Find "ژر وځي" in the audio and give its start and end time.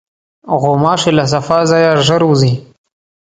2.05-2.53